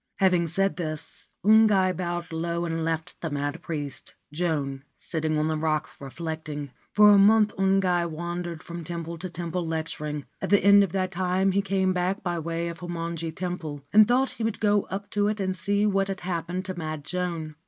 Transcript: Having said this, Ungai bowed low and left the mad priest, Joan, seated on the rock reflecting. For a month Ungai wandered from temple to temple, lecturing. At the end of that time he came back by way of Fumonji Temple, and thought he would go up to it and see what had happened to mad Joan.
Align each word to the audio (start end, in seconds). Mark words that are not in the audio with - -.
Having 0.15 0.47
said 0.47 0.75
this, 0.77 1.29
Ungai 1.45 1.95
bowed 1.95 2.33
low 2.33 2.65
and 2.65 2.83
left 2.83 3.21
the 3.21 3.29
mad 3.29 3.61
priest, 3.61 4.15
Joan, 4.33 4.83
seated 4.97 5.37
on 5.37 5.47
the 5.47 5.55
rock 5.55 5.89
reflecting. 5.99 6.71
For 6.91 7.11
a 7.13 7.19
month 7.19 7.53
Ungai 7.55 8.09
wandered 8.09 8.63
from 8.63 8.83
temple 8.83 9.19
to 9.19 9.29
temple, 9.29 9.63
lecturing. 9.67 10.25
At 10.41 10.49
the 10.49 10.63
end 10.63 10.83
of 10.83 10.91
that 10.93 11.11
time 11.11 11.51
he 11.51 11.61
came 11.61 11.93
back 11.93 12.23
by 12.23 12.39
way 12.39 12.67
of 12.69 12.79
Fumonji 12.79 13.31
Temple, 13.31 13.83
and 13.93 14.07
thought 14.07 14.31
he 14.41 14.43
would 14.43 14.59
go 14.59 14.85
up 14.89 15.07
to 15.11 15.27
it 15.27 15.39
and 15.39 15.55
see 15.55 15.85
what 15.85 16.07
had 16.07 16.21
happened 16.21 16.65
to 16.65 16.73
mad 16.73 17.03
Joan. 17.03 17.53